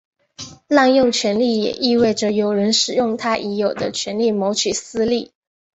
[0.67, 5.31] 滥用权力也意味着有人使用他已有的权力谋取私利。